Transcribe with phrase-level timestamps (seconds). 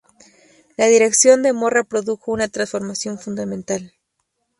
[0.77, 3.93] La dirección de Morra produjo una transformación fundamental.